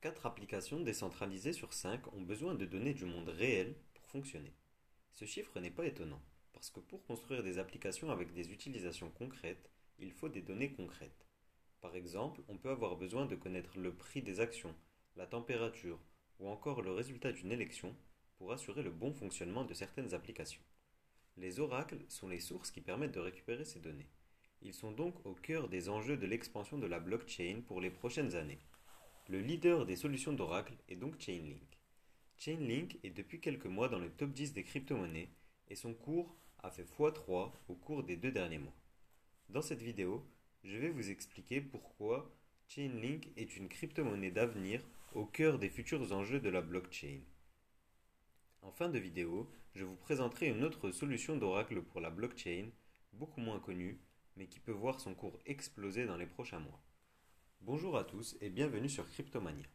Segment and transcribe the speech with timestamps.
[0.00, 4.54] Quatre applications décentralisées sur cinq ont besoin de données du monde réel pour fonctionner.
[5.12, 6.22] Ce chiffre n'est pas étonnant,
[6.54, 11.26] parce que pour construire des applications avec des utilisations concrètes, il faut des données concrètes.
[11.82, 14.74] Par exemple, on peut avoir besoin de connaître le prix des actions,
[15.16, 15.98] la température
[16.38, 17.94] ou encore le résultat d'une élection
[18.38, 20.62] pour assurer le bon fonctionnement de certaines applications.
[21.36, 24.08] Les oracles sont les sources qui permettent de récupérer ces données.
[24.62, 28.34] Ils sont donc au cœur des enjeux de l'expansion de la blockchain pour les prochaines
[28.34, 28.60] années.
[29.30, 31.78] Le leader des solutions d'Oracle est donc Chainlink.
[32.36, 35.28] Chainlink est depuis quelques mois dans le top 10 des crypto-monnaies
[35.68, 38.74] et son cours a fait x3 au cours des deux derniers mois.
[39.48, 40.26] Dans cette vidéo,
[40.64, 42.34] je vais vous expliquer pourquoi
[42.66, 44.82] Chainlink est une crypto-monnaie d'avenir
[45.14, 47.20] au cœur des futurs enjeux de la blockchain.
[48.62, 52.70] En fin de vidéo, je vous présenterai une autre solution d'Oracle pour la blockchain,
[53.12, 54.00] beaucoup moins connue,
[54.36, 56.82] mais qui peut voir son cours exploser dans les prochains mois.
[57.62, 59.66] Bonjour à tous et bienvenue sur Cryptomania.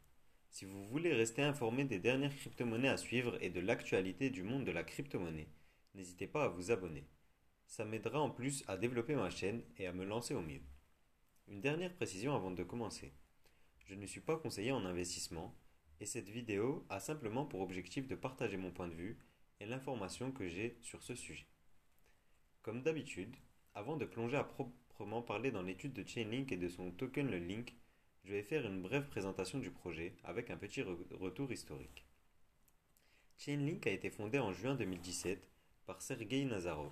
[0.50, 4.64] Si vous voulez rester informé des dernières crypto-monnaies à suivre et de l'actualité du monde
[4.64, 5.46] de la crypto-monnaie,
[5.94, 7.06] n'hésitez pas à vous abonner.
[7.68, 10.62] Ça m'aidera en plus à développer ma chaîne et à me lancer au mieux.
[11.46, 13.12] Une dernière précision avant de commencer.
[13.84, 15.54] Je ne suis pas conseiller en investissement
[16.00, 19.16] et cette vidéo a simplement pour objectif de partager mon point de vue
[19.60, 21.46] et l'information que j'ai sur ce sujet.
[22.62, 23.36] Comme d'habitude,
[23.76, 27.38] avant de plonger à proprement parler dans l'étude de Chainlink et de son token le
[27.38, 27.76] Link,
[28.24, 32.06] je vais faire une brève présentation du projet avec un petit retour historique.
[33.36, 35.46] Chainlink a été fondé en juin 2017
[35.84, 36.90] par Sergei Nazarov.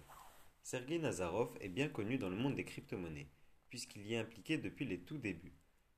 [0.62, 3.30] Sergei Nazarov est bien connu dans le monde des crypto-monnaies,
[3.70, 5.56] puisqu'il y est impliqué depuis les tout débuts.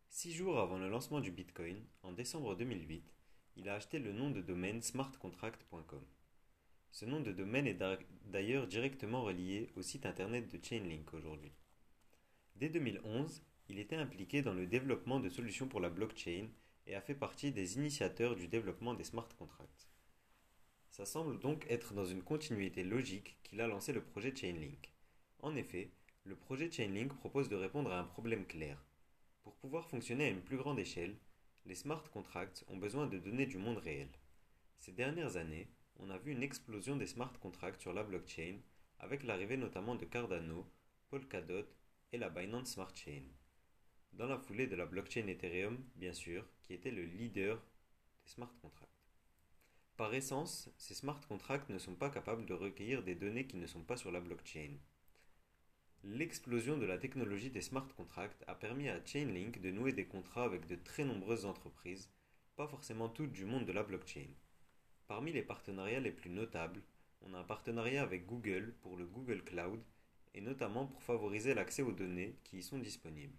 [0.08, 3.12] Six jours avant le lancement du Bitcoin, en décembre 2008,
[3.56, 6.04] il a acheté le nom de domaine smartcontract.com.
[6.90, 7.78] Ce nom de domaine est
[8.26, 11.52] d'ailleurs directement relié au site internet de Chainlink aujourd'hui.
[12.56, 16.48] Dès 2011, il était impliqué dans le développement de solutions pour la blockchain
[16.86, 19.88] et a fait partie des initiateurs du développement des smart contracts.
[20.90, 24.90] Ça semble donc être dans une continuité logique qu'il a lancé le projet Chainlink.
[25.40, 25.90] En effet,
[26.24, 28.82] le projet Chainlink propose de répondre à un problème clair.
[29.42, 31.16] Pour pouvoir fonctionner à une plus grande échelle,
[31.66, 34.08] les smart contracts ont besoin de données du monde réel.
[34.78, 35.68] Ces dernières années,
[35.98, 38.58] on a vu une explosion des smart contracts sur la blockchain,
[38.98, 40.66] avec l'arrivée notamment de Cardano,
[41.08, 41.66] Polkadot
[42.12, 43.22] et la Binance Smart Chain.
[44.12, 47.62] Dans la foulée de la blockchain Ethereum, bien sûr, qui était le leader
[48.24, 48.90] des smart contracts.
[49.96, 53.66] Par essence, ces smart contracts ne sont pas capables de recueillir des données qui ne
[53.66, 54.76] sont pas sur la blockchain.
[56.04, 60.44] L'explosion de la technologie des smart contracts a permis à Chainlink de nouer des contrats
[60.44, 62.10] avec de très nombreuses entreprises,
[62.56, 64.28] pas forcément toutes du monde de la blockchain.
[65.08, 66.82] Parmi les partenariats les plus notables,
[67.20, 69.80] on a un partenariat avec Google pour le Google Cloud
[70.34, 73.38] et notamment pour favoriser l'accès aux données qui y sont disponibles.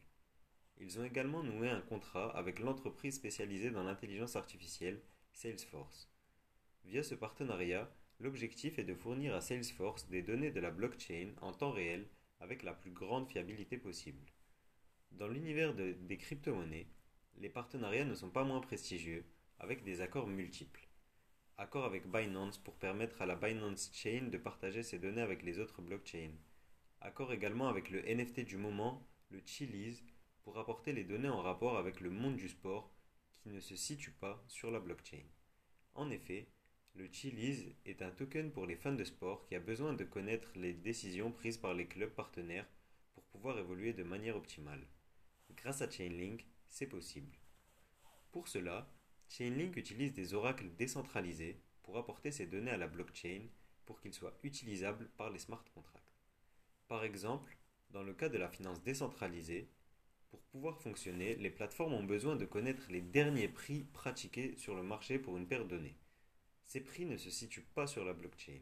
[0.79, 5.01] Ils ont également noué un contrat avec l'entreprise spécialisée dans l'intelligence artificielle
[5.33, 6.09] Salesforce.
[6.85, 7.91] Via ce partenariat,
[8.21, 12.07] l'objectif est de fournir à Salesforce des données de la blockchain en temps réel
[12.39, 14.23] avec la plus grande fiabilité possible.
[15.11, 16.87] Dans l'univers des crypto-monnaies,
[17.39, 19.25] les partenariats ne sont pas moins prestigieux,
[19.59, 20.86] avec des accords multiples
[21.59, 25.57] accord avec Binance pour permettre à la Binance Chain de partager ses données avec les
[25.57, 26.35] autres blockchains.
[27.01, 30.03] Accord également avec le NFT du moment, le Chiliz,
[30.43, 32.93] pour apporter les données en rapport avec le monde du sport
[33.41, 35.23] qui ne se situe pas sur la blockchain.
[35.95, 36.47] En effet,
[36.93, 40.51] le Chiliz est un token pour les fans de sport qui a besoin de connaître
[40.55, 42.67] les décisions prises par les clubs partenaires
[43.13, 44.87] pour pouvoir évoluer de manière optimale.
[45.55, 47.35] Grâce à Chainlink, c'est possible.
[48.31, 48.87] Pour cela,
[49.29, 53.41] Chainlink utilise des oracles décentralisés pour apporter ces données à la blockchain
[53.85, 56.13] pour qu'ils soient utilisables par les smart contracts.
[56.87, 57.57] Par exemple,
[57.91, 59.69] dans le cas de la finance décentralisée,
[60.29, 64.83] pour pouvoir fonctionner, les plateformes ont besoin de connaître les derniers prix pratiqués sur le
[64.83, 65.95] marché pour une paire donnée.
[66.65, 68.59] Ces prix ne se situent pas sur la blockchain.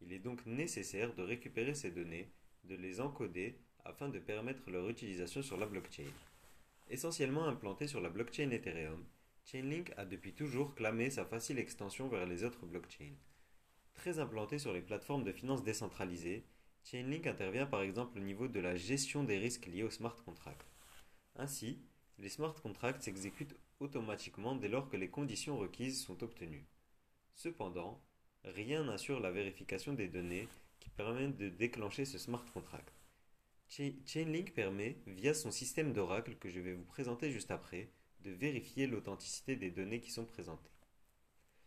[0.00, 2.30] Il est donc nécessaire de récupérer ces données,
[2.64, 6.10] de les encoder afin de permettre leur utilisation sur la blockchain.
[6.88, 9.04] Essentiellement implanté sur la blockchain Ethereum,
[9.44, 13.12] Chainlink a depuis toujours clamé sa facile extension vers les autres blockchains.
[13.92, 16.44] Très implanté sur les plateformes de finances décentralisées,
[16.82, 20.66] Chainlink intervient par exemple au niveau de la gestion des risques liés aux smart contracts.
[21.36, 21.78] Ainsi,
[22.18, 26.66] les smart contracts s'exécutent automatiquement dès lors que les conditions requises sont obtenues.
[27.34, 28.00] Cependant,
[28.44, 30.48] rien n'assure la vérification des données
[30.80, 32.94] qui permettent de déclencher ce smart contract.
[33.68, 37.90] Chainlink permet, via son système d'oracle que je vais vous présenter juste après,
[38.24, 40.70] de vérifier l'authenticité des données qui sont présentées.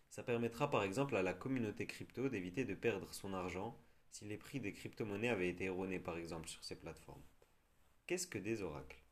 [0.10, 4.38] Ça permettra par exemple à la communauté crypto d'éviter de perdre son argent si les
[4.38, 7.22] prix des crypto-monnaies avaient été erronés par exemple sur ces plateformes.
[8.08, 9.04] Qu'est-ce que des oracles?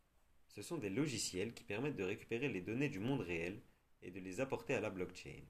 [0.48, 3.62] Ce sont des logiciels qui permettent de récupérer les données du monde réel
[4.02, 5.44] et de les apporter à la blockchain.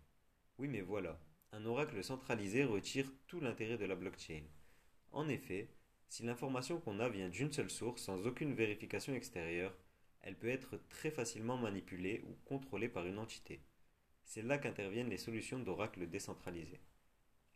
[0.57, 1.19] Oui, mais voilà,
[1.53, 4.43] un oracle centralisé retire tout l'intérêt de la blockchain.
[5.13, 5.69] En effet,
[6.09, 9.77] si l'information qu'on a vient d'une seule source sans aucune vérification extérieure,
[10.25, 13.61] elle peut être très facilement manipulée ou contrôlée par une entité.
[14.25, 16.81] C'est là qu'interviennent les solutions d'oracles décentralisés.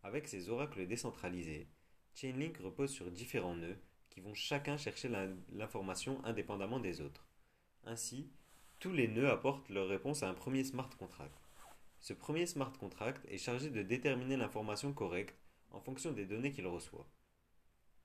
[0.03, 1.67] Avec ces oracles décentralisés,
[2.13, 3.79] Chainlink repose sur différents nœuds
[4.09, 5.09] qui vont chacun chercher
[5.51, 7.27] l'information indépendamment des autres.
[7.85, 8.29] Ainsi,
[8.79, 11.37] tous les nœuds apportent leur réponse à un premier smart contract.
[11.99, 15.37] Ce premier smart contract est chargé de déterminer l'information correcte
[15.71, 17.07] en fonction des données qu'il reçoit.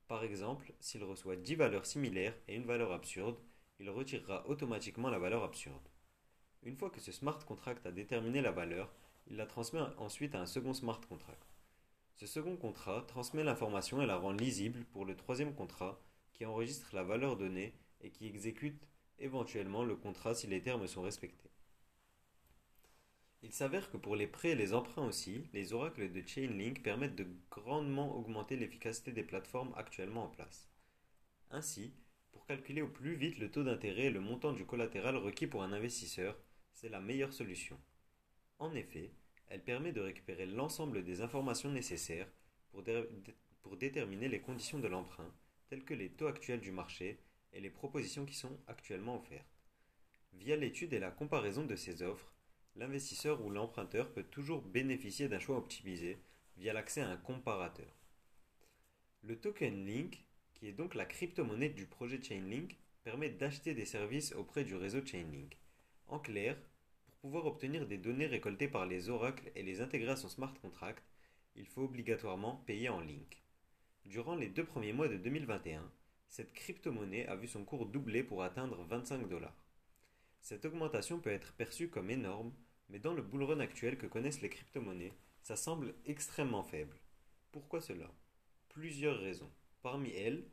[0.07, 3.37] Par exemple, s'il reçoit 10 valeurs similaires et une valeur absurde,
[3.79, 5.89] il retirera automatiquement la valeur absurde.
[6.63, 8.93] Une fois que ce smart contract a déterminé la valeur,
[9.27, 11.45] il la transmet ensuite à un second smart contract.
[12.15, 15.99] Ce second contrat transmet l'information et la rend lisible pour le troisième contrat
[16.33, 18.87] qui enregistre la valeur donnée et qui exécute
[19.19, 21.49] éventuellement le contrat si les termes sont respectés.
[23.41, 27.15] Il s'avère que pour les prêts et les emprunts aussi, les oracles de Chainlink permettent
[27.15, 30.67] de grandement augmenter l'efficacité des plateformes actuellement en place.
[31.51, 31.93] Ainsi,
[32.45, 35.73] calculer au plus vite le taux d'intérêt et le montant du collatéral requis pour un
[35.73, 36.37] investisseur,
[36.73, 37.79] c'est la meilleure solution.
[38.59, 39.11] En effet,
[39.47, 42.27] elle permet de récupérer l'ensemble des informations nécessaires
[42.69, 42.83] pour,
[43.61, 45.33] pour, déterminer les conditions de l'emprunt,
[45.69, 47.19] telles que les taux actuels du marché
[47.53, 49.45] et les propositions qui sont actuellement offertes.
[50.33, 52.33] Via l'étude et la comparaison de ces offres,
[52.75, 56.19] l'investisseur ou l'emprunteur peut toujours bénéficier d'un choix optimisé
[56.57, 57.97] via l'accès à un comparateur.
[59.23, 60.24] Le token Link,
[60.55, 65.05] qui est donc la crypto-monnaie du projet Chainlink, permet d'acheter des services auprès du réseau
[65.05, 65.57] Chainlink.
[66.07, 66.57] En clair,
[67.21, 71.03] pouvoir obtenir des données récoltées par les oracles et les intégrer à son smart contract,
[71.55, 73.41] il faut obligatoirement payer en link.
[74.05, 75.91] Durant les deux premiers mois de 2021,
[76.29, 79.55] cette crypto-monnaie a vu son cours doubler pour atteindre 25 dollars.
[80.41, 82.53] Cette augmentation peut être perçue comme énorme,
[82.89, 86.99] mais dans le bullrun actuel que connaissent les crypto-monnaies, ça semble extrêmement faible.
[87.51, 88.11] Pourquoi cela?
[88.69, 89.51] Plusieurs raisons.
[89.85, 90.43] Parmi elles,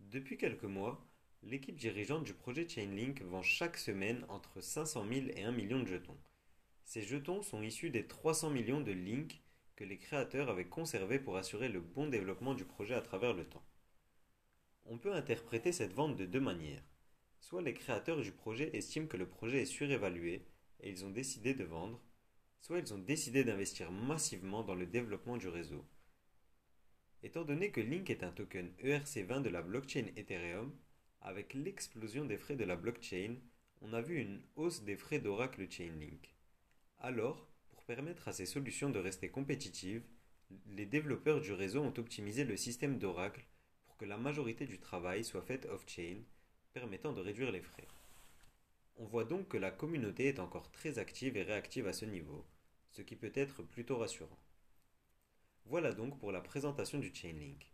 [0.00, 1.06] depuis quelques mois,
[1.44, 5.86] L'équipe dirigeante du projet Chainlink vend chaque semaine entre 500 000 et 1 million de
[5.86, 6.18] jetons.
[6.82, 9.40] Ces jetons sont issus des 300 millions de links
[9.76, 13.44] que les créateurs avaient conservés pour assurer le bon développement du projet à travers le
[13.44, 13.62] temps.
[14.86, 16.82] On peut interpréter cette vente de deux manières.
[17.38, 20.48] Soit les créateurs du projet estiment que le projet est surévalué
[20.80, 22.02] et ils ont décidé de vendre,
[22.60, 25.86] soit ils ont décidé d'investir massivement dans le développement du réseau.
[27.22, 30.72] Étant donné que Link est un token ERC20 de la blockchain Ethereum,
[31.20, 33.36] avec l'explosion des frais de la blockchain,
[33.82, 36.34] on a vu une hausse des frais d'Oracle Chainlink.
[36.98, 40.02] Alors, pour permettre à ces solutions de rester compétitives,
[40.68, 43.44] les développeurs du réseau ont optimisé le système d'Oracle
[43.84, 46.22] pour que la majorité du travail soit faite off-chain,
[46.72, 47.86] permettant de réduire les frais.
[48.96, 52.46] On voit donc que la communauté est encore très active et réactive à ce niveau,
[52.90, 54.38] ce qui peut être plutôt rassurant.
[55.66, 57.70] Voilà donc pour la présentation du Chainlink.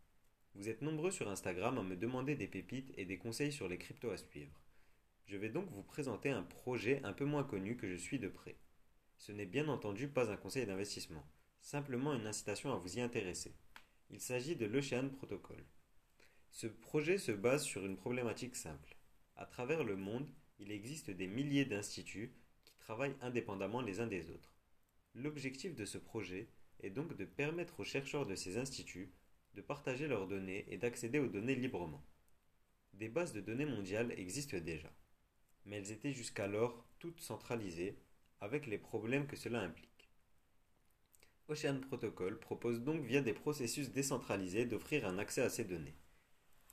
[0.54, 3.78] Vous êtes nombreux sur Instagram à me demander des pépites et des conseils sur les
[3.78, 4.60] cryptos à suivre.
[5.26, 8.28] Je vais donc vous présenter un projet un peu moins connu que je suis de
[8.28, 8.56] près.
[9.18, 11.26] Ce n'est bien entendu pas un conseil d'investissement,
[11.60, 13.54] simplement une incitation à vous y intéresser.
[14.10, 15.64] Il s'agit de l'Ocean Protocol.
[16.50, 18.96] Ce projet se base sur une problématique simple.
[19.36, 22.32] À travers le monde, il existe des milliers d'instituts
[22.64, 24.54] qui travaillent indépendamment les uns des autres.
[25.14, 26.48] L'objectif de ce projet
[26.80, 29.12] est donc de permettre aux chercheurs de ces instituts
[29.54, 32.04] de partager leurs données et d'accéder aux données librement.
[32.92, 34.92] Des bases de données mondiales existent déjà,
[35.64, 37.98] mais elles étaient jusqu'alors toutes centralisées,
[38.40, 40.10] avec les problèmes que cela implique.
[41.48, 45.96] Ocean Protocol propose donc via des processus décentralisés d'offrir un accès à ces données.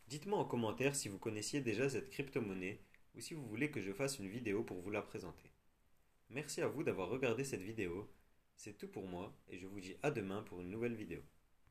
[0.07, 2.81] Dites-moi en commentaire si vous connaissiez déjà cette crypto-monnaie
[3.15, 5.51] ou si vous voulez que je fasse une vidéo pour vous la présenter.
[6.29, 8.09] Merci à vous d'avoir regardé cette vidéo.
[8.55, 11.21] C'est tout pour moi et je vous dis à demain pour une nouvelle vidéo.